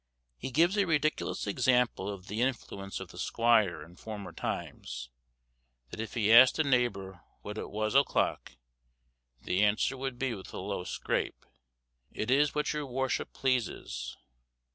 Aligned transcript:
]He 0.39 0.49
gives 0.49 0.77
a 0.79 0.85
ridiculous 0.87 1.45
example 1.45 2.09
of 2.09 2.25
the 2.25 2.41
influence 2.41 2.99
of 2.99 3.09
the 3.09 3.19
squire 3.19 3.83
in 3.83 3.97
former 3.97 4.31
times; 4.31 5.11
that 5.91 5.99
if 5.99 6.15
he 6.15 6.33
asked 6.33 6.57
a 6.57 6.63
neighbour 6.63 7.21
what 7.43 7.59
it 7.59 7.69
was 7.69 7.93
o'clock, 7.93 8.53
the 9.43 9.63
answer 9.63 9.95
would 9.95 10.17
be 10.17 10.33
with 10.33 10.51
a 10.55 10.57
low 10.57 10.85
scrape, 10.85 11.45
"It 12.11 12.31
is 12.31 12.55
what 12.55 12.73
your 12.73 12.87
worship 12.87 13.31
pleases." 13.31 14.17